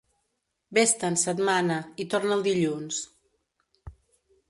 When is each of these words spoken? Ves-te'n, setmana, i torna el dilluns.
Ves-te'n, 0.77 1.17
setmana, 1.25 1.77
i 2.05 2.09
torna 2.17 2.35
el 2.39 2.43
dilluns. 2.51 3.07